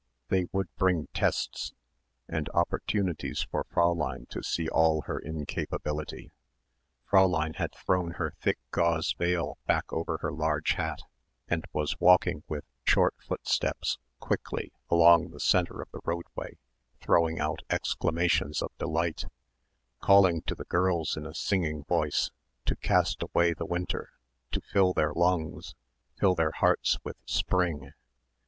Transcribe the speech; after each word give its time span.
They 0.29 0.47
would 0.51 0.67
bring 0.77 1.09
tests; 1.13 1.75
and 2.27 2.49
opportunities 2.55 3.43
for 3.43 3.63
Fräulein 3.65 4.27
to 4.29 4.41
see 4.41 4.67
all 4.67 5.03
her 5.03 5.19
incapability. 5.19 6.31
Fräulein 7.07 7.57
had 7.57 7.75
thrown 7.75 8.13
her 8.13 8.31
thick 8.39 8.57
gauze 8.71 9.13
veil 9.13 9.59
back 9.67 9.93
over 9.93 10.17
her 10.17 10.31
large 10.31 10.71
hat 10.71 11.03
and 11.47 11.65
was 11.71 11.99
walking 11.99 12.41
with 12.47 12.63
short 12.83 13.13
footsteps, 13.21 13.99
quickly 14.19 14.71
along 14.89 15.29
the 15.29 15.39
centre 15.39 15.83
of 15.83 15.91
the 15.91 16.01
roadway 16.03 16.57
throwing 16.99 17.39
out 17.39 17.61
exclamations 17.69 18.63
of 18.63 18.75
delight, 18.79 19.25
calling 19.99 20.41
to 20.47 20.55
the 20.55 20.65
girls 20.65 21.15
in 21.15 21.27
a 21.27 21.35
singing 21.35 21.83
voice 21.83 22.31
to 22.65 22.75
cast 22.75 23.21
away 23.21 23.53
the 23.53 23.67
winter, 23.67 24.09
to 24.49 24.61
fill 24.61 24.93
their 24.93 25.13
lungs, 25.13 25.75
fill 26.17 26.33
their 26.33 26.53
hearts 26.53 26.97
with 27.03 27.17
spring. 27.27 27.91